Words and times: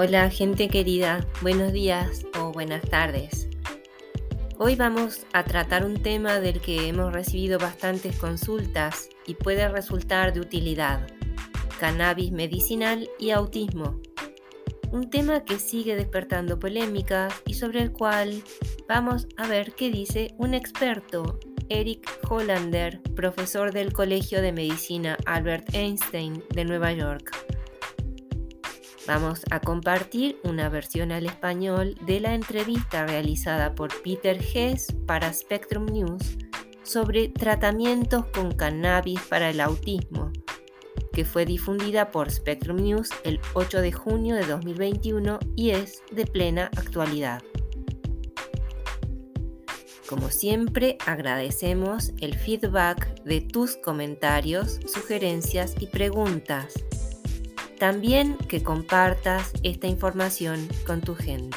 Hola 0.00 0.30
gente 0.30 0.68
querida, 0.68 1.26
buenos 1.42 1.72
días 1.72 2.24
o 2.38 2.52
buenas 2.52 2.82
tardes. 2.82 3.48
Hoy 4.56 4.76
vamos 4.76 5.26
a 5.32 5.42
tratar 5.42 5.84
un 5.84 6.00
tema 6.00 6.38
del 6.38 6.60
que 6.60 6.86
hemos 6.86 7.12
recibido 7.12 7.58
bastantes 7.58 8.16
consultas 8.16 9.08
y 9.26 9.34
puede 9.34 9.68
resultar 9.68 10.32
de 10.32 10.38
utilidad, 10.38 11.04
cannabis 11.80 12.30
medicinal 12.30 13.10
y 13.18 13.30
autismo. 13.30 14.00
Un 14.92 15.10
tema 15.10 15.44
que 15.44 15.58
sigue 15.58 15.96
despertando 15.96 16.60
polémica 16.60 17.26
y 17.44 17.54
sobre 17.54 17.82
el 17.82 17.90
cual 17.90 18.44
vamos 18.86 19.26
a 19.36 19.48
ver 19.48 19.72
qué 19.72 19.90
dice 19.90 20.32
un 20.38 20.54
experto, 20.54 21.40
Eric 21.70 22.08
Hollander, 22.30 23.02
profesor 23.16 23.72
del 23.72 23.92
Colegio 23.92 24.42
de 24.42 24.52
Medicina 24.52 25.18
Albert 25.26 25.74
Einstein 25.74 26.44
de 26.54 26.64
Nueva 26.64 26.92
York. 26.92 27.47
Vamos 29.08 29.40
a 29.50 29.60
compartir 29.60 30.38
una 30.44 30.68
versión 30.68 31.12
al 31.12 31.24
español 31.24 31.94
de 32.02 32.20
la 32.20 32.34
entrevista 32.34 33.06
realizada 33.06 33.74
por 33.74 33.90
Peter 34.02 34.38
Hess 34.38 34.94
para 35.06 35.32
Spectrum 35.32 35.86
News 35.86 36.36
sobre 36.82 37.28
tratamientos 37.30 38.26
con 38.26 38.52
cannabis 38.52 39.18
para 39.22 39.48
el 39.48 39.62
autismo, 39.62 40.30
que 41.14 41.24
fue 41.24 41.46
difundida 41.46 42.10
por 42.10 42.30
Spectrum 42.30 42.76
News 42.76 43.08
el 43.24 43.40
8 43.54 43.80
de 43.80 43.92
junio 43.92 44.34
de 44.34 44.44
2021 44.44 45.38
y 45.56 45.70
es 45.70 46.02
de 46.12 46.26
plena 46.26 46.66
actualidad. 46.76 47.42
Como 50.06 50.30
siempre, 50.30 50.98
agradecemos 51.06 52.12
el 52.20 52.34
feedback 52.34 53.22
de 53.24 53.40
tus 53.40 53.76
comentarios, 53.76 54.80
sugerencias 54.86 55.76
y 55.80 55.86
preguntas 55.86 56.74
también 57.78 58.36
que 58.48 58.62
compartas 58.62 59.52
esta 59.62 59.86
información 59.86 60.68
con 60.86 61.00
tu 61.00 61.14
gente. 61.14 61.56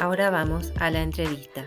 Ahora 0.00 0.30
vamos 0.30 0.72
a 0.78 0.90
la 0.90 1.02
entrevista. 1.02 1.64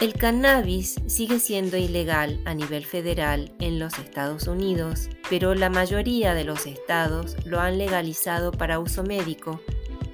El 0.00 0.14
cannabis 0.14 0.96
sigue 1.06 1.38
siendo 1.38 1.76
ilegal 1.76 2.40
a 2.46 2.54
nivel 2.54 2.86
federal 2.86 3.52
en 3.60 3.78
los 3.78 3.98
Estados 3.98 4.46
Unidos, 4.46 5.10
pero 5.28 5.54
la 5.54 5.68
mayoría 5.68 6.34
de 6.34 6.44
los 6.44 6.66
estados 6.66 7.36
lo 7.44 7.60
han 7.60 7.76
legalizado 7.76 8.50
para 8.50 8.78
uso 8.78 9.02
médico, 9.02 9.60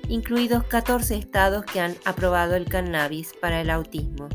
incluidos 0.08 0.64
14 0.64 1.16
estados 1.16 1.64
que 1.64 1.80
han 1.80 1.94
aprobado 2.04 2.56
el 2.56 2.66
cannabis 2.66 3.32
para 3.40 3.60
el 3.60 3.70
autismo. 3.70 4.28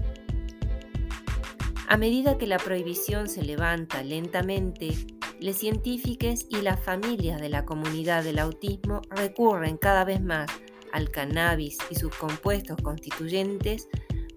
A 1.89 1.97
medida 1.97 2.37
que 2.37 2.47
la 2.47 2.57
prohibición 2.57 3.27
se 3.27 3.43
levanta 3.43 4.03
lentamente, 4.03 4.95
los 5.41 5.57
científicos 5.57 6.45
y 6.49 6.57
las 6.57 6.79
familias 6.79 7.41
de 7.41 7.49
la 7.49 7.65
comunidad 7.65 8.23
del 8.23 8.37
autismo 8.37 9.01
recurren 9.09 9.75
cada 9.75 10.05
vez 10.05 10.21
más 10.21 10.49
al 10.93 11.09
cannabis 11.09 11.79
y 11.89 11.95
sus 11.95 12.15
compuestos 12.15 12.77
constituyentes 12.83 13.87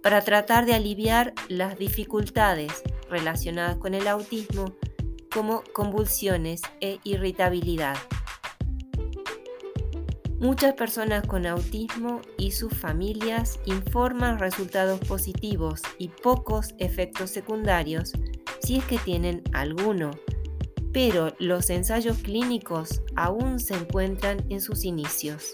para 0.02 0.22
tratar 0.22 0.64
de 0.64 0.72
aliviar 0.75 1.34
las 1.48 1.78
dificultades 1.78 2.82
relacionadas 3.10 3.77
con 3.77 3.92
el 3.94 4.08
autismo 4.08 4.77
como 5.32 5.62
convulsiones 5.75 6.62
e 6.80 6.98
irritabilidad. 7.05 7.98
Muchas 10.38 10.72
personas 10.75 11.27
con 11.27 11.47
autismo 11.47 12.22
y 12.38 12.52
sus 12.52 12.72
familias 12.72 13.60
informan 13.66 14.38
resultados 14.38 15.00
positivos 15.00 15.82
y 15.98 16.08
pocos 16.08 16.75
efectos 16.78 17.30
secundarios 17.30 18.12
si 18.62 18.76
es 18.76 18.84
que 18.84 18.98
tienen 18.98 19.43
alguno 19.53 20.10
pero 20.94 21.34
los 21.41 21.69
ensayos 21.71 22.19
clínicos 22.19 23.03
aún 23.16 23.59
se 23.59 23.75
encuentran 23.75 24.47
en 24.49 24.60
sus 24.60 24.84
inicios. 24.84 25.50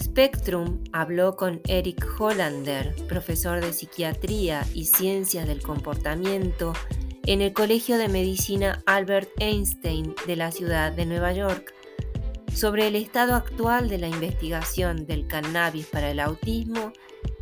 Spectrum 0.00 0.78
habló 0.92 1.34
con 1.34 1.60
Eric 1.66 2.06
Hollander, 2.18 2.94
profesor 3.08 3.60
de 3.60 3.72
psiquiatría 3.72 4.64
y 4.72 4.84
ciencias 4.84 5.48
del 5.48 5.60
comportamiento 5.60 6.72
en 7.26 7.42
el 7.42 7.52
Colegio 7.52 7.98
de 7.98 8.08
Medicina 8.08 8.80
Albert 8.86 9.28
Einstein 9.40 10.14
de 10.28 10.36
la 10.36 10.52
ciudad 10.52 10.92
de 10.92 11.04
Nueva 11.04 11.32
York, 11.32 11.74
sobre 12.54 12.86
el 12.86 12.94
estado 12.94 13.34
actual 13.34 13.88
de 13.88 13.98
la 13.98 14.06
investigación 14.06 15.04
del 15.04 15.26
cannabis 15.26 15.86
para 15.86 16.12
el 16.12 16.20
autismo 16.20 16.92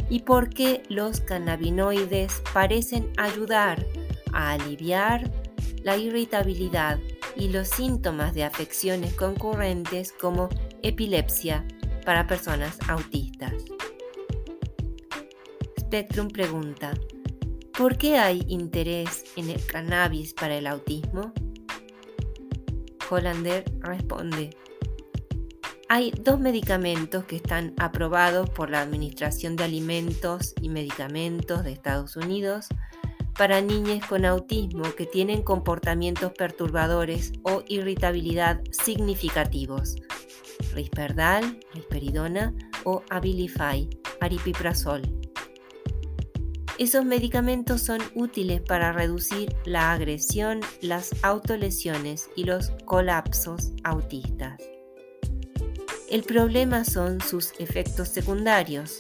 y 0.08 0.20
por 0.20 0.48
qué 0.48 0.82
los 0.88 1.20
cannabinoides 1.20 2.42
parecen 2.54 3.12
ayudar 3.19 3.84
a 4.32 4.52
aliviar 4.52 5.30
la 5.82 5.97
irritabilidad 5.97 6.98
y 7.37 7.48
los 7.48 7.69
síntomas 7.69 8.34
de 8.34 8.44
afecciones 8.44 9.15
concurrentes 9.15 10.12
como 10.12 10.48
epilepsia 10.82 11.66
para 12.04 12.26
personas 12.26 12.78
autistas. 12.88 13.53
Spectrum 15.78 16.28
pregunta, 16.28 16.94
¿por 17.76 17.97
qué 17.97 18.19
hay 18.19 18.44
interés 18.48 19.25
en 19.37 19.50
el 19.50 19.65
cannabis 19.66 20.34
para 20.34 20.56
el 20.56 20.66
autismo? 20.66 21.32
Hollander 23.10 23.64
responde, 23.81 24.50
hay 25.94 26.10
dos 26.10 26.41
medicamentos 26.41 27.26
que 27.26 27.37
están 27.37 27.75
aprobados 27.76 28.49
por 28.49 28.70
la 28.70 28.81
Administración 28.81 29.56
de 29.56 29.64
Alimentos 29.64 30.54
y 30.62 30.70
Medicamentos 30.70 31.64
de 31.64 31.72
Estados 31.72 32.16
Unidos 32.16 32.69
para 33.37 33.60
niñas 33.60 34.06
con 34.06 34.25
autismo 34.25 34.84
que 34.97 35.06
tienen 35.06 35.43
comportamientos 35.43 36.32
perturbadores 36.32 37.32
o 37.43 37.62
irritabilidad 37.66 38.60
significativos. 38.70 39.97
Risperdal, 40.75 41.59
risperidona 41.75 42.54
o 42.84 43.03
Abilify, 43.10 43.88
aripiprazol. 44.20 45.03
Esos 46.78 47.04
medicamentos 47.04 47.82
son 47.82 48.00
útiles 48.15 48.60
para 48.60 48.93
reducir 48.93 49.54
la 49.64 49.93
agresión, 49.93 50.60
las 50.81 51.10
autolesiones 51.22 52.28
y 52.34 52.44
los 52.44 52.70
colapsos 52.87 53.72
autistas. 53.84 54.60
El 56.10 56.25
problema 56.25 56.84
son 56.84 57.20
sus 57.20 57.53
efectos 57.59 58.09
secundarios, 58.09 58.99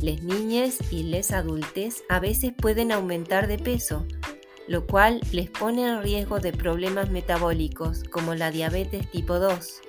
las 0.00 0.22
niñas 0.22 0.78
y 0.90 1.04
les 1.04 1.32
adultos 1.32 2.02
a 2.08 2.20
veces 2.20 2.52
pueden 2.56 2.92
aumentar 2.92 3.46
de 3.46 3.58
peso, 3.58 4.06
lo 4.66 4.86
cual 4.86 5.20
les 5.32 5.50
pone 5.50 5.86
en 5.86 6.02
riesgo 6.02 6.40
de 6.40 6.52
problemas 6.52 7.10
metabólicos 7.10 8.04
como 8.04 8.34
la 8.34 8.50
diabetes 8.50 9.10
tipo 9.10 9.38
2. 9.38 9.80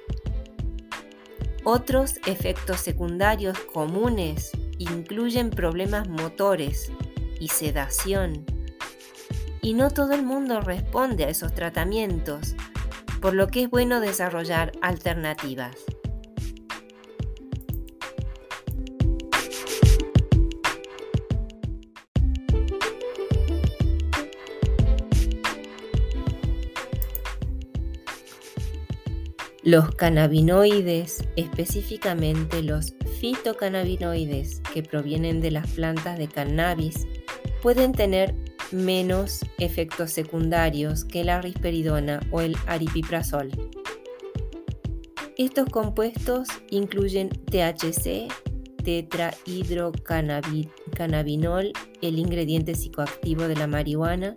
Otros 1.63 2.15
efectos 2.25 2.79
secundarios 2.79 3.59
comunes 3.59 4.51
incluyen 4.77 5.49
problemas 5.49 6.07
motores 6.07 6.91
y 7.39 7.49
sedación. 7.49 8.45
Y 9.61 9.73
no 9.73 9.91
todo 9.91 10.13
el 10.13 10.23
mundo 10.23 10.61
responde 10.61 11.25
a 11.25 11.29
esos 11.29 11.53
tratamientos, 11.53 12.55
por 13.21 13.33
lo 13.33 13.47
que 13.47 13.63
es 13.63 13.69
bueno 13.69 13.99
desarrollar 13.99 14.71
alternativas. 14.81 15.75
Los 29.69 29.93
cannabinoides, 29.93 31.23
específicamente 31.35 32.63
los 32.63 32.95
fitocannabinoides 33.19 34.61
que 34.73 34.81
provienen 34.81 35.41
de 35.41 35.51
las 35.51 35.69
plantas 35.69 36.17
de 36.17 36.27
cannabis, 36.27 37.05
pueden 37.61 37.91
tener 37.91 38.33
menos 38.71 39.45
efectos 39.59 40.09
secundarios 40.09 41.05
que 41.05 41.23
la 41.23 41.39
risperidona 41.39 42.19
o 42.31 42.41
el 42.41 42.55
aripiprazol. 42.65 43.51
Estos 45.37 45.69
compuestos 45.69 46.47
incluyen 46.71 47.29
THC, 47.29 48.27
tetrahidrocannabinol, 48.83 51.73
el 52.01 52.17
ingrediente 52.17 52.73
psicoactivo 52.73 53.47
de 53.47 53.55
la 53.55 53.67
marihuana, 53.67 54.33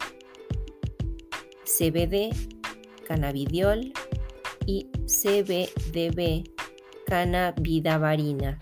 CBD, 1.65 2.37
cannabidiol, 3.09 3.95
y 4.67 4.91
CBDB, 5.07 6.45
cannabidavarina. 7.07 8.59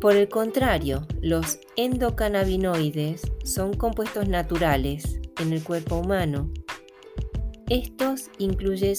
Por 0.00 0.16
el 0.16 0.28
contrario, 0.28 1.06
los 1.20 1.60
endocannabinoides 1.76 3.22
son 3.44 3.74
compuestos 3.74 4.26
naturales 4.28 5.20
en 5.40 5.52
el 5.52 5.62
cuerpo 5.62 5.98
humano. 5.98 6.50
Estos 7.68 8.30
incluyen 8.38 8.96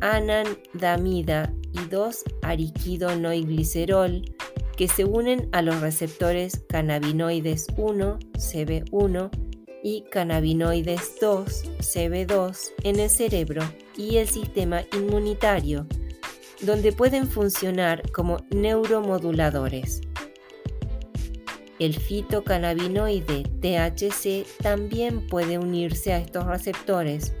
anandamida 0.00 1.52
y 1.72 1.78
2-ariquidonoiglicerol 1.78 4.22
que 4.76 4.88
se 4.88 5.04
unen 5.04 5.48
a 5.52 5.62
los 5.62 5.80
receptores 5.80 6.64
cannabinoides 6.68 7.68
1, 7.76 8.18
CB1, 8.34 9.30
y 9.82 10.02
cannabinoides 10.02 11.16
2, 11.20 11.64
CB2, 11.80 12.72
en 12.84 13.00
el 13.00 13.10
cerebro 13.10 13.62
y 13.96 14.16
el 14.16 14.28
sistema 14.28 14.82
inmunitario, 14.92 15.86
donde 16.60 16.92
pueden 16.92 17.26
funcionar 17.28 18.02
como 18.12 18.38
neuromoduladores. 18.50 20.00
El 21.78 21.94
fitocannabinoide 21.94 23.42
THC 23.60 24.46
también 24.62 25.26
puede 25.26 25.58
unirse 25.58 26.12
a 26.12 26.18
estos 26.18 26.46
receptores, 26.46 27.34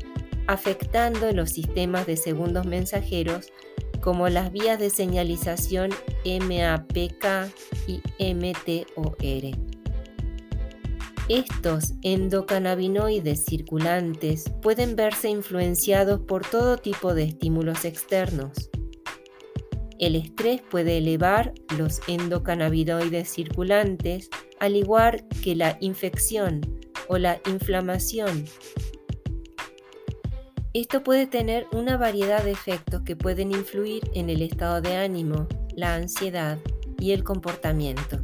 afectando 0.48 1.30
los 1.32 1.50
sistemas 1.50 2.06
de 2.06 2.16
segundos 2.16 2.66
mensajeros 2.66 3.52
como 4.00 4.28
las 4.28 4.50
vías 4.50 4.78
de 4.80 4.90
señalización 4.90 5.90
MAPK 6.24 7.52
y 7.86 8.02
MTOR. 8.34 9.71
Estos 11.28 11.94
endocannabinoides 12.02 13.44
circulantes 13.44 14.50
pueden 14.60 14.96
verse 14.96 15.30
influenciados 15.30 16.20
por 16.20 16.44
todo 16.44 16.78
tipo 16.78 17.14
de 17.14 17.22
estímulos 17.22 17.84
externos. 17.84 18.70
El 20.00 20.16
estrés 20.16 20.62
puede 20.62 20.98
elevar 20.98 21.54
los 21.78 22.00
endocannabinoides 22.08 23.30
circulantes, 23.30 24.30
al 24.58 24.74
igual 24.74 25.24
que 25.44 25.54
la 25.54 25.78
infección 25.80 26.60
o 27.08 27.18
la 27.18 27.40
inflamación. 27.46 28.44
Esto 30.74 31.04
puede 31.04 31.28
tener 31.28 31.66
una 31.70 31.96
variedad 31.96 32.42
de 32.42 32.50
efectos 32.50 33.02
que 33.02 33.14
pueden 33.14 33.52
influir 33.52 34.02
en 34.14 34.28
el 34.28 34.42
estado 34.42 34.80
de 34.80 34.96
ánimo, 34.96 35.46
la 35.76 35.94
ansiedad 35.94 36.58
y 36.98 37.12
el 37.12 37.22
comportamiento. 37.22 38.18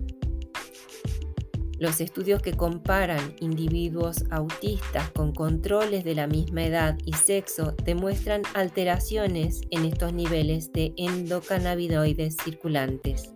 Los 1.79 2.01
estudios 2.01 2.43
que 2.43 2.55
comparan 2.55 3.37
individuos 3.39 4.25
autistas 4.31 5.11
con 5.11 5.33
controles 5.33 6.03
de 6.03 6.17
la 6.17 6.27
misma 6.27 6.65
edad 6.65 6.99
y 7.05 7.13
sexo 7.13 7.73
demuestran 7.85 8.43
alteraciones 8.55 9.61
en 9.71 9.85
estos 9.85 10.13
niveles 10.13 10.73
de 10.73 10.93
endocannabinoides 10.97 12.37
circulantes. 12.43 13.33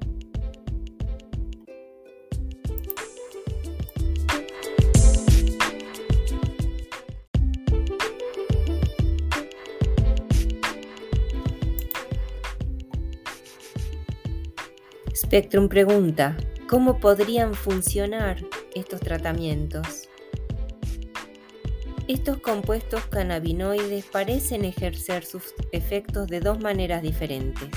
Spectrum 15.15 15.69
pregunta, 15.69 16.37
¿Cómo 16.73 17.01
podrían 17.01 17.53
funcionar 17.53 18.39
estos 18.75 19.01
tratamientos? 19.01 20.09
Estos 22.09 22.39
compuestos 22.39 23.05
cannabinoides 23.09 24.07
parecen 24.07 24.65
ejercer 24.65 25.23
sus 25.27 25.53
efectos 25.73 26.29
de 26.29 26.41
dos 26.41 26.61
maneras 26.61 27.03
diferentes. 27.03 27.69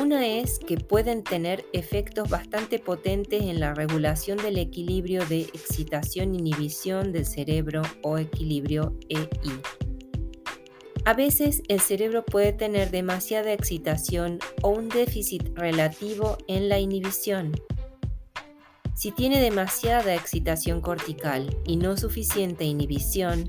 Una 0.00 0.26
es 0.26 0.58
que 0.58 0.76
pueden 0.76 1.22
tener 1.22 1.64
efectos 1.72 2.28
bastante 2.28 2.80
potentes 2.80 3.42
en 3.42 3.60
la 3.60 3.74
regulación 3.74 4.38
del 4.38 4.58
equilibrio 4.58 5.24
de 5.26 5.42
excitación-inhibición 5.42 7.12
del 7.12 7.26
cerebro 7.26 7.82
o 8.02 8.18
equilibrio 8.18 8.98
EI. 9.08 9.91
A 11.04 11.14
veces 11.14 11.62
el 11.66 11.80
cerebro 11.80 12.24
puede 12.24 12.52
tener 12.52 12.92
demasiada 12.92 13.52
excitación 13.52 14.38
o 14.62 14.68
un 14.68 14.88
déficit 14.88 15.50
relativo 15.56 16.38
en 16.46 16.68
la 16.68 16.78
inhibición. 16.78 17.52
Si 18.94 19.10
tiene 19.10 19.40
demasiada 19.40 20.14
excitación 20.14 20.80
cortical 20.80 21.58
y 21.66 21.76
no 21.76 21.96
suficiente 21.96 22.64
inhibición, 22.64 23.46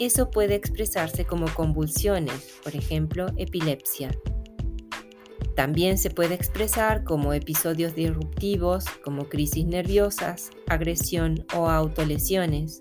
eso 0.00 0.30
puede 0.30 0.56
expresarse 0.56 1.24
como 1.24 1.46
convulsiones, 1.54 2.58
por 2.64 2.74
ejemplo, 2.74 3.26
epilepsia. 3.36 4.10
También 5.54 5.98
se 5.98 6.10
puede 6.10 6.34
expresar 6.34 7.04
como 7.04 7.32
episodios 7.32 7.94
disruptivos, 7.94 8.84
como 9.04 9.28
crisis 9.28 9.64
nerviosas, 9.64 10.50
agresión 10.66 11.46
o 11.54 11.70
autolesiones, 11.70 12.78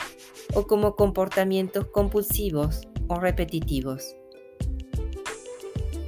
o 0.55 0.65
como 0.65 0.95
comportamientos 0.95 1.87
compulsivos, 1.87 2.87
o 3.07 3.19
repetitivos. 3.19 4.15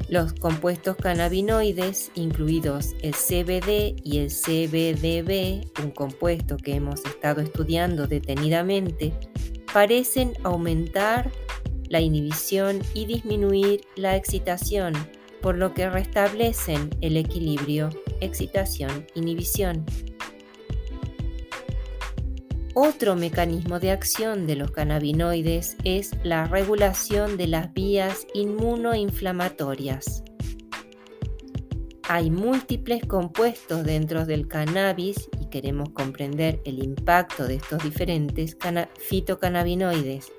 Los 0.10 0.32
compuestos 0.34 0.96
cannabinoides, 0.96 2.12
incluidos 2.16 2.96
el 3.02 3.14
CBD 3.14 3.96
y 4.04 4.20
el 4.20 4.30
CBDB, 4.30 5.68
un 5.84 5.92
compuesto 5.92 6.56
que 6.56 6.76
hemos 6.76 7.04
estado 7.06 7.42
estudiando 7.42 8.08
detenidamente, 8.08 9.14
parecen 9.74 10.34
aumentar 10.44 11.30
la 11.90 12.00
inhibición 12.00 12.80
y 12.94 13.06
disminuir 13.06 13.82
la 13.98 14.16
excitación, 14.16 14.94
por 15.42 15.58
lo 15.58 15.74
que 15.74 15.90
restablecen 15.90 16.90
el 17.02 17.18
equilibrio 17.18 17.90
excitación-inhibición. 18.22 19.86
Otro 22.80 23.16
mecanismo 23.16 23.80
de 23.80 23.90
acción 23.90 24.46
de 24.46 24.56
los 24.56 24.70
cannabinoides 24.70 25.78
es 25.84 26.12
la 26.22 26.46
regulación 26.46 27.36
de 27.36 27.48
las 27.48 27.74
vías 27.74 28.28
inmunoinflamatorias. 28.36 30.24
Hay 32.08 32.30
múltiples 32.30 33.04
compuestos 33.08 33.84
dentro 33.84 34.28
del 34.28 34.48
cannabis 34.48 35.28
y 35.42 35.48
queremos 35.48 35.90
comprender 35.90 36.62
el 36.66 36.84
impacto 36.84 37.48
de 37.48 37.56
estos 37.56 37.82
diferentes 37.82 38.56
fitocannabinoides. 39.00 40.32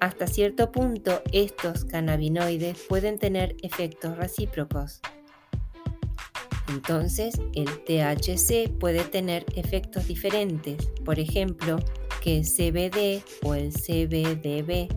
Hasta 0.00 0.26
cierto 0.26 0.72
punto, 0.72 1.22
estos 1.30 1.84
cannabinoides 1.84 2.76
pueden 2.88 3.20
tener 3.20 3.54
efectos 3.62 4.16
recíprocos. 4.16 5.00
Entonces, 6.70 7.34
el 7.54 7.66
THC 7.84 8.70
puede 8.78 9.02
tener 9.02 9.44
efectos 9.56 10.06
diferentes, 10.06 10.86
por 11.04 11.18
ejemplo, 11.18 11.78
que 12.22 12.38
el 12.38 12.44
CBD 12.44 13.22
o 13.42 13.54
el 13.54 13.72
CBDB. 13.72 14.88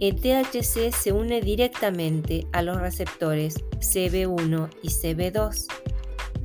El 0.00 0.16
THC 0.16 0.92
se 0.92 1.12
une 1.12 1.40
directamente 1.40 2.46
a 2.52 2.62
los 2.62 2.78
receptores 2.80 3.54
CB1 3.78 4.70
y 4.82 4.88
CB2, 4.88 5.66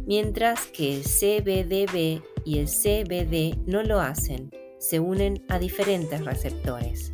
mientras 0.05 0.67
que 0.67 0.95
el 0.95 1.03
CBDB 1.03 2.21
y 2.45 2.59
el 2.59 2.67
CBD 2.67 3.57
no 3.65 3.83
lo 3.83 3.99
hacen, 3.99 4.51
se 4.79 4.99
unen 4.99 5.43
a 5.49 5.59
diferentes 5.59 6.23
receptores. 6.23 7.11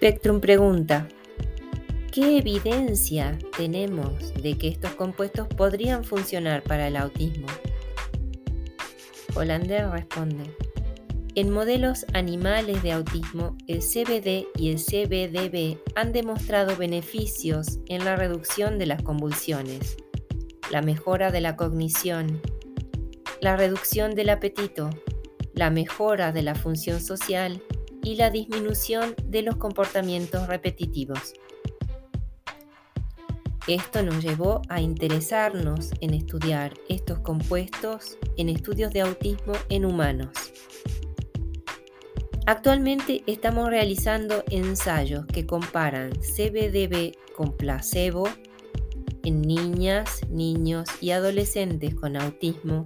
Spectrum 0.00 0.40
pregunta, 0.40 1.06
¿qué 2.10 2.38
evidencia 2.38 3.38
tenemos 3.54 4.32
de 4.32 4.56
que 4.56 4.68
estos 4.68 4.92
compuestos 4.92 5.46
podrían 5.46 6.04
funcionar 6.04 6.62
para 6.62 6.88
el 6.88 6.96
autismo? 6.96 7.46
Hollander 9.36 9.90
responde, 9.90 10.56
en 11.34 11.50
modelos 11.50 12.06
animales 12.14 12.82
de 12.82 12.92
autismo, 12.92 13.58
el 13.66 13.80
CBD 13.80 14.46
y 14.56 14.70
el 14.70 14.78
CBDB 14.78 15.76
han 15.94 16.12
demostrado 16.12 16.78
beneficios 16.78 17.80
en 17.86 18.02
la 18.02 18.16
reducción 18.16 18.78
de 18.78 18.86
las 18.86 19.02
convulsiones, 19.02 19.98
la 20.70 20.80
mejora 20.80 21.30
de 21.30 21.42
la 21.42 21.56
cognición, 21.56 22.40
la 23.42 23.54
reducción 23.54 24.14
del 24.14 24.30
apetito, 24.30 24.88
la 25.52 25.68
mejora 25.68 26.32
de 26.32 26.40
la 26.40 26.54
función 26.54 27.02
social 27.02 27.62
y 28.02 28.16
la 28.16 28.30
disminución 28.30 29.14
de 29.24 29.42
los 29.42 29.56
comportamientos 29.56 30.46
repetitivos. 30.46 31.34
Esto 33.66 34.02
nos 34.02 34.22
llevó 34.22 34.62
a 34.68 34.80
interesarnos 34.80 35.90
en 36.00 36.14
estudiar 36.14 36.74
estos 36.88 37.20
compuestos 37.20 38.18
en 38.36 38.48
estudios 38.48 38.92
de 38.92 39.02
autismo 39.02 39.52
en 39.68 39.84
humanos. 39.84 40.30
Actualmente 42.46 43.22
estamos 43.26 43.68
realizando 43.68 44.42
ensayos 44.50 45.24
que 45.26 45.46
comparan 45.46 46.10
CBDB 46.10 47.12
con 47.36 47.56
placebo 47.56 48.28
en 49.22 49.42
niñas, 49.42 50.22
niños 50.30 50.88
y 51.00 51.10
adolescentes 51.10 51.94
con 51.94 52.16
autismo 52.16 52.82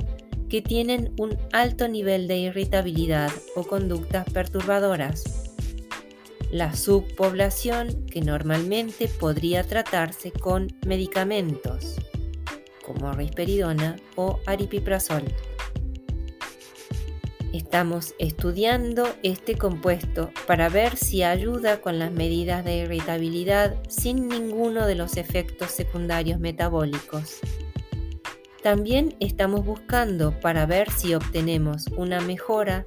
que 0.54 0.62
tienen 0.62 1.12
un 1.18 1.36
alto 1.50 1.88
nivel 1.88 2.28
de 2.28 2.36
irritabilidad 2.36 3.32
o 3.56 3.64
conductas 3.64 4.24
perturbadoras. 4.30 5.50
La 6.52 6.76
subpoblación 6.76 8.06
que 8.06 8.20
normalmente 8.20 9.08
podría 9.08 9.64
tratarse 9.64 10.30
con 10.30 10.68
medicamentos 10.86 11.96
como 12.86 13.12
risperidona 13.14 13.96
o 14.14 14.38
aripiprazol. 14.46 15.24
Estamos 17.52 18.14
estudiando 18.20 19.08
este 19.24 19.58
compuesto 19.58 20.30
para 20.46 20.68
ver 20.68 20.96
si 20.96 21.24
ayuda 21.24 21.80
con 21.80 21.98
las 21.98 22.12
medidas 22.12 22.64
de 22.64 22.76
irritabilidad 22.76 23.74
sin 23.88 24.28
ninguno 24.28 24.86
de 24.86 24.94
los 24.94 25.16
efectos 25.16 25.72
secundarios 25.72 26.38
metabólicos. 26.38 27.40
También 28.64 29.14
estamos 29.20 29.62
buscando 29.66 30.40
para 30.40 30.64
ver 30.64 30.90
si 30.90 31.14
obtenemos 31.14 31.84
una 31.98 32.22
mejora 32.22 32.82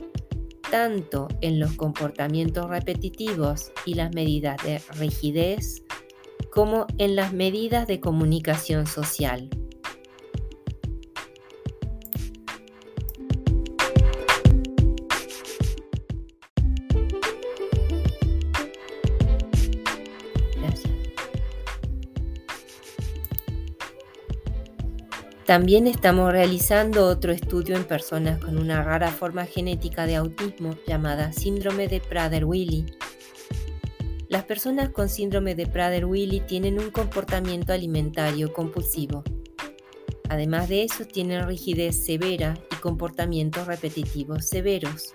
tanto 0.71 1.27
en 1.41 1.59
los 1.59 1.73
comportamientos 1.73 2.67
repetitivos 2.67 3.71
y 3.85 3.93
las 3.93 4.11
medidas 4.11 4.57
de 4.63 4.81
rigidez 4.97 5.83
como 6.49 6.87
en 6.97 7.15
las 7.15 7.31
medidas 7.31 7.85
de 7.85 7.99
comunicación 7.99 8.87
social. 8.87 9.51
También 25.47 25.87
estamos 25.87 26.29
realizando 26.33 27.05
otro 27.05 27.31
estudio 27.31 27.77
en 27.77 27.85
personas 27.85 28.37
con 28.43 28.57
una 28.57 28.83
rara 28.83 29.09
forma 29.11 29.45
genética 29.45 30.05
de 30.05 30.17
autismo 30.17 30.75
llamada 30.85 31.31
síndrome 31.31 31.87
de 31.87 32.01
Prader-Willi. 32.01 32.85
Las 34.27 34.43
personas 34.43 34.89
con 34.89 35.07
síndrome 35.07 35.55
de 35.55 35.65
Prader-Willi 35.65 36.41
tienen 36.41 36.77
un 36.77 36.91
comportamiento 36.91 37.71
alimentario 37.71 38.51
compulsivo. 38.51 39.23
Además 40.27 40.67
de 40.67 40.83
eso, 40.83 41.05
tienen 41.05 41.47
rigidez 41.47 42.03
severa 42.03 42.59
y 42.69 42.75
comportamientos 42.81 43.67
repetitivos 43.67 44.49
severos. 44.49 45.13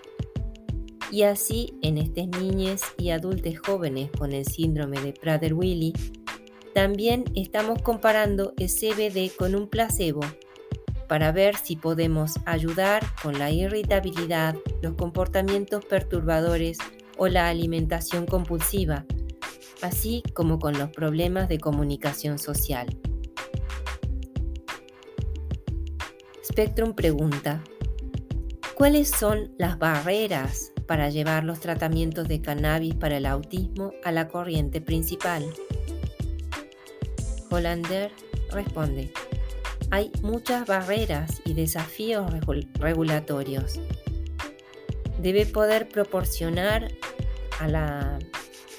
Y 1.11 1.25
así, 1.25 1.75
en 1.83 1.99
estas 1.99 2.29
niñas 2.41 2.81
y 2.97 3.11
adultos 3.11 3.59
jóvenes 3.59 4.11
con 4.19 4.33
el 4.33 4.47
síndrome 4.47 4.99
de 4.99 5.12
Prader-Willi, 5.12 6.22
también 6.75 7.25
estamos 7.35 7.83
comparando 7.83 8.55
el 8.59 8.69
CBD 8.69 9.35
con 9.37 9.55
un 9.55 9.69
placebo 9.69 10.21
para 11.07 11.31
ver 11.31 11.57
si 11.57 11.76
podemos 11.76 12.35
ayudar 12.47 13.05
con 13.23 13.38
la 13.38 13.50
irritabilidad, 13.50 14.57
los 14.81 14.95
comportamientos 14.95 15.85
perturbadores 15.85 16.79
o 17.19 17.29
la 17.29 17.49
alimentación 17.49 18.25
compulsiva, 18.25 19.05
así 19.83 20.23
como 20.33 20.59
con 20.59 20.79
los 20.79 20.88
problemas 20.91 21.49
de 21.49 21.59
comunicación 21.59 22.38
social. 22.38 22.87
Spectrum 26.43 26.95
pregunta, 26.95 27.62
¿cuáles 28.75 29.11
son 29.11 29.52
las 29.59 29.79
barreras 29.79 30.73
para 30.87 31.11
llevar 31.11 31.45
los 31.45 31.61
tratamientos 31.61 32.26
de 32.26 32.41
cannabis 32.41 32.95
para 32.95 33.19
el 33.19 33.26
autismo 33.26 33.93
a 34.02 34.12
la 34.12 34.29
corriente 34.29 34.81
principal? 34.81 35.45
Hollander 37.52 38.11
responde, 38.50 39.12
hay 39.90 40.11
muchas 40.23 40.66
barreras 40.66 41.42
y 41.44 41.52
desafíos 41.52 42.32
regulatorios. 42.78 43.78
Debe 45.21 45.44
poder 45.44 45.87
proporcionar 45.88 46.88
a 47.61 47.68
la 47.68 48.18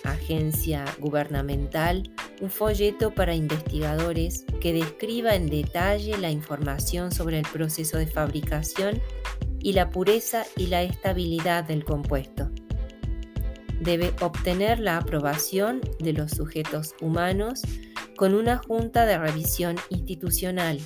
agencia 0.03 0.85
gubernamental 0.99 2.11
un 2.41 2.49
folleto 2.49 3.13
para 3.13 3.35
investigadores 3.35 4.43
que 4.59 4.73
describa 4.73 5.35
en 5.35 5.47
detalle 5.47 6.17
la 6.17 6.31
información 6.31 7.11
sobre 7.11 7.37
el 7.39 7.45
proceso 7.45 7.97
de 7.97 8.07
fabricación 8.07 8.99
y 9.59 9.73
la 9.73 9.91
pureza 9.91 10.45
y 10.57 10.67
la 10.67 10.81
estabilidad 10.81 11.63
del 11.63 11.85
compuesto. 11.85 12.49
Debe 13.79 14.13
obtener 14.19 14.79
la 14.79 14.97
aprobación 14.97 15.79
de 15.99 16.13
los 16.13 16.31
sujetos 16.31 16.95
humanos 17.01 17.61
con 18.15 18.33
una 18.33 18.57
junta 18.57 19.05
de 19.05 19.17
revisión 19.17 19.75
institucional. 19.89 20.79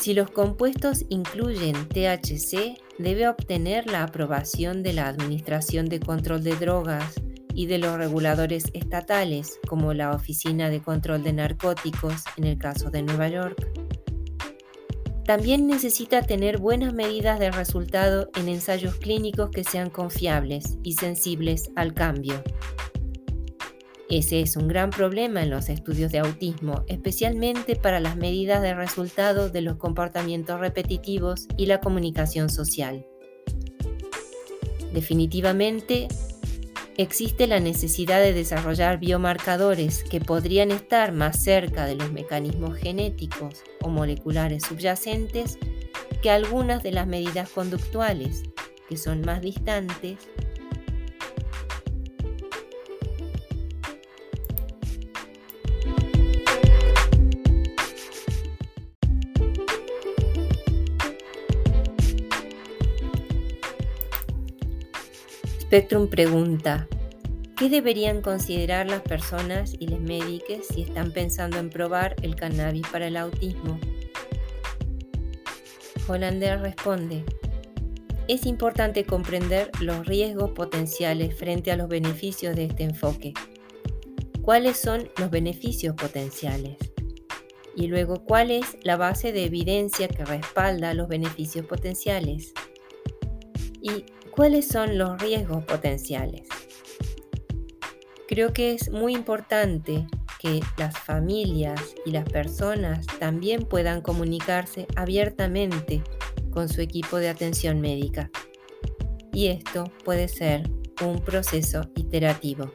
Si 0.00 0.12
los 0.12 0.30
compuestos 0.30 1.04
incluyen 1.08 1.88
THC, 1.88 2.78
debe 2.98 3.28
obtener 3.28 3.86
la 3.86 4.02
aprobación 4.02 4.82
de 4.82 4.92
la 4.92 5.08
Administración 5.08 5.86
de 5.86 6.00
Control 6.00 6.42
de 6.42 6.56
Drogas 6.56 7.14
y 7.54 7.66
de 7.66 7.78
los 7.78 7.96
reguladores 7.96 8.64
estatales, 8.74 9.58
como 9.66 9.94
la 9.94 10.10
Oficina 10.10 10.68
de 10.68 10.82
Control 10.82 11.22
de 11.22 11.32
Narcóticos 11.32 12.24
en 12.36 12.44
el 12.44 12.58
caso 12.58 12.90
de 12.90 13.02
Nueva 13.02 13.28
York. 13.28 13.66
También 15.24 15.66
necesita 15.66 16.20
tener 16.20 16.58
buenas 16.58 16.92
medidas 16.92 17.38
de 17.38 17.50
resultado 17.50 18.28
en 18.36 18.48
ensayos 18.48 18.96
clínicos 18.96 19.50
que 19.50 19.64
sean 19.64 19.88
confiables 19.88 20.76
y 20.82 20.94
sensibles 20.94 21.70
al 21.76 21.94
cambio. 21.94 22.42
Ese 24.14 24.40
es 24.40 24.56
un 24.56 24.68
gran 24.68 24.90
problema 24.90 25.42
en 25.42 25.50
los 25.50 25.68
estudios 25.68 26.12
de 26.12 26.20
autismo, 26.20 26.84
especialmente 26.86 27.74
para 27.74 27.98
las 27.98 28.14
medidas 28.14 28.62
de 28.62 28.72
resultado 28.72 29.50
de 29.50 29.60
los 29.60 29.76
comportamientos 29.76 30.60
repetitivos 30.60 31.48
y 31.56 31.66
la 31.66 31.80
comunicación 31.80 32.48
social. 32.48 33.04
Definitivamente, 34.92 36.06
existe 36.96 37.48
la 37.48 37.58
necesidad 37.58 38.20
de 38.20 38.32
desarrollar 38.32 39.00
biomarcadores 39.00 40.04
que 40.04 40.20
podrían 40.20 40.70
estar 40.70 41.10
más 41.10 41.42
cerca 41.42 41.84
de 41.84 41.96
los 41.96 42.12
mecanismos 42.12 42.76
genéticos 42.76 43.64
o 43.82 43.88
moleculares 43.88 44.62
subyacentes 44.62 45.58
que 46.22 46.30
algunas 46.30 46.84
de 46.84 46.92
las 46.92 47.08
medidas 47.08 47.48
conductuales, 47.48 48.44
que 48.88 48.96
son 48.96 49.22
más 49.22 49.40
distantes 49.40 50.18
Spectrum 65.74 66.06
pregunta, 66.06 66.86
¿qué 67.56 67.68
deberían 67.68 68.22
considerar 68.22 68.88
las 68.88 69.02
personas 69.02 69.74
y 69.76 69.88
los 69.88 69.98
médicos 69.98 70.68
si 70.72 70.82
están 70.82 71.10
pensando 71.10 71.58
en 71.58 71.68
probar 71.68 72.14
el 72.22 72.36
cannabis 72.36 72.86
para 72.92 73.08
el 73.08 73.16
autismo? 73.16 73.80
Hollander 76.06 76.60
responde, 76.60 77.24
es 78.28 78.46
importante 78.46 79.02
comprender 79.02 79.72
los 79.80 80.06
riesgos 80.06 80.52
potenciales 80.52 81.36
frente 81.36 81.72
a 81.72 81.76
los 81.76 81.88
beneficios 81.88 82.54
de 82.54 82.66
este 82.66 82.84
enfoque. 82.84 83.34
¿Cuáles 84.42 84.76
son 84.76 85.08
los 85.18 85.28
beneficios 85.28 85.96
potenciales? 85.96 86.76
Y 87.74 87.88
luego, 87.88 88.24
¿cuál 88.24 88.52
es 88.52 88.76
la 88.84 88.96
base 88.96 89.32
de 89.32 89.46
evidencia 89.46 90.06
que 90.06 90.24
respalda 90.24 90.94
los 90.94 91.08
beneficios 91.08 91.66
potenciales? 91.66 92.52
¿Y 93.82 94.04
¿Cuáles 94.34 94.66
son 94.66 94.98
los 94.98 95.22
riesgos 95.22 95.62
potenciales? 95.64 96.48
Creo 98.26 98.52
que 98.52 98.72
es 98.72 98.90
muy 98.90 99.14
importante 99.14 100.08
que 100.40 100.60
las 100.76 100.98
familias 100.98 101.80
y 102.04 102.10
las 102.10 102.28
personas 102.28 103.06
también 103.20 103.62
puedan 103.62 104.00
comunicarse 104.00 104.88
abiertamente 104.96 106.02
con 106.50 106.68
su 106.68 106.80
equipo 106.80 107.18
de 107.18 107.28
atención 107.28 107.80
médica. 107.80 108.28
Y 109.32 109.46
esto 109.46 109.84
puede 110.04 110.26
ser 110.26 110.68
un 111.00 111.20
proceso 111.20 111.82
iterativo. 111.94 112.72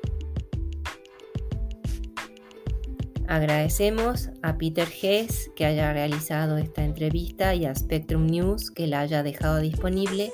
Agradecemos 3.28 4.30
a 4.44 4.58
Peter 4.58 4.88
Hess 5.02 5.52
que 5.58 5.66
haya 5.66 5.92
realizado 5.92 6.58
esta 6.58 6.86
entrevista 6.86 7.54
y 7.54 7.66
a 7.66 7.76
Spectrum 7.76 8.28
News 8.28 8.72
que 8.72 8.88
la 8.88 9.02
haya 9.02 9.24
dejado 9.24 9.58
disponible 9.58 10.32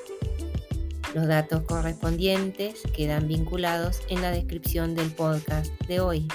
los 1.16 1.28
datos 1.28 1.62
correspondientes 1.62 2.84
quedan 2.94 3.30
vinculados 3.30 4.02
en 4.10 4.22
la 4.22 4.32
descripción 4.32 4.96
del 4.96 5.10
podcast 5.12 5.74
de 5.88 6.02
hoy. 6.02 6.28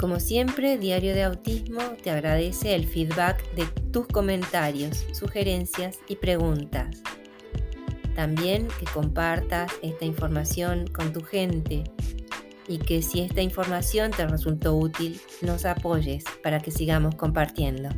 Como 0.00 0.18
siempre, 0.18 0.78
Diario 0.78 1.14
de 1.14 1.22
Autismo 1.24 1.82
te 2.02 2.10
agradece 2.10 2.74
el 2.74 2.88
feedback 2.88 3.46
de 3.54 3.66
tus 3.92 4.06
comentarios, 4.06 5.06
sugerencias 5.12 5.98
y 6.08 6.16
preguntas. 6.16 7.02
También 8.16 8.68
que 8.80 8.86
compartas 8.86 9.70
esta 9.82 10.06
información 10.06 10.86
con 10.86 11.12
tu 11.12 11.22
gente 11.22 11.84
y 12.68 12.78
que 12.78 13.02
si 13.02 13.20
esta 13.20 13.42
información 13.42 14.12
te 14.12 14.26
resultó 14.26 14.74
útil, 14.76 15.20
nos 15.42 15.66
apoyes 15.66 16.24
para 16.42 16.58
que 16.58 16.70
sigamos 16.70 17.16
compartiendo. 17.16 17.90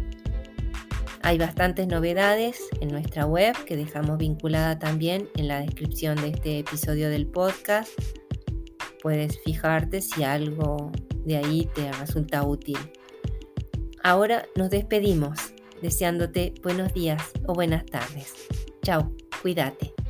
Hay 1.24 1.38
bastantes 1.38 1.88
novedades 1.88 2.60
en 2.82 2.88
nuestra 2.88 3.24
web 3.24 3.56
que 3.64 3.78
dejamos 3.78 4.18
vinculada 4.18 4.78
también 4.78 5.30
en 5.36 5.48
la 5.48 5.62
descripción 5.62 6.16
de 6.16 6.28
este 6.28 6.58
episodio 6.58 7.08
del 7.08 7.26
podcast. 7.26 7.88
Puedes 9.02 9.40
fijarte 9.40 10.02
si 10.02 10.22
algo 10.22 10.92
de 11.24 11.38
ahí 11.38 11.66
te 11.74 11.90
resulta 11.92 12.42
útil. 12.42 12.76
Ahora 14.02 14.44
nos 14.54 14.68
despedimos. 14.68 15.38
deseándote 15.80 16.52
buenos 16.62 16.92
días 16.92 17.22
o 17.46 17.54
buenas 17.54 17.86
tardes. 17.86 18.34
Chao, 18.82 19.10
cuídate. 19.40 20.03